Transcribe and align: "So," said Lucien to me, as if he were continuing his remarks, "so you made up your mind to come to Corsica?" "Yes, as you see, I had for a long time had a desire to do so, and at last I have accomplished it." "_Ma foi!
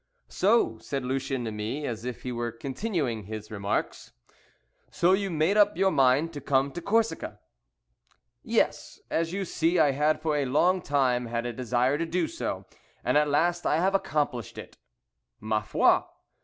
"So," 0.29 0.79
said 0.79 1.05
Lucien 1.05 1.45
to 1.45 1.51
me, 1.51 1.85
as 1.85 2.05
if 2.05 2.23
he 2.23 2.31
were 2.31 2.51
continuing 2.51 3.25
his 3.25 3.51
remarks, 3.51 4.13
"so 4.89 5.11
you 5.13 5.29
made 5.29 5.57
up 5.57 5.77
your 5.77 5.91
mind 5.91 6.33
to 6.33 6.41
come 6.41 6.71
to 6.71 6.81
Corsica?" 6.81 7.39
"Yes, 8.41 8.99
as 9.11 9.31
you 9.31 9.45
see, 9.45 9.77
I 9.77 9.91
had 9.91 10.19
for 10.19 10.35
a 10.37 10.45
long 10.45 10.81
time 10.81 11.27
had 11.27 11.45
a 11.45 11.53
desire 11.53 11.99
to 11.99 12.05
do 12.07 12.27
so, 12.27 12.65
and 13.03 13.15
at 13.15 13.27
last 13.29 13.67
I 13.67 13.75
have 13.77 13.93
accomplished 13.93 14.57
it." 14.57 14.75
"_Ma 15.39 15.63
foi! 15.63 16.01